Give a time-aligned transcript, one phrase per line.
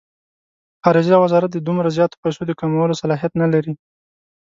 [0.83, 3.73] خارجه وزارت د دومره زیاتو پیسو د کمولو صلاحیت نه لري.